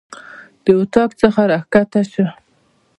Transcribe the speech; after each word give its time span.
د 0.63 0.65
اطاق 0.79 1.09
څخه 1.21 1.41
راکښته 1.51 2.01
سه. 2.11 2.25